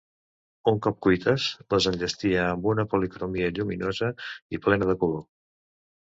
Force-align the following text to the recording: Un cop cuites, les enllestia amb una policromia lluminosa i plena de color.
Un 0.69 0.77
cop 0.85 0.95
cuites, 1.05 1.43
les 1.73 1.87
enllestia 1.91 2.45
amb 2.53 2.65
una 2.71 2.85
policromia 2.93 3.51
lluminosa 3.59 4.09
i 4.59 4.61
plena 4.65 4.89
de 4.93 4.97
color. 5.05 5.21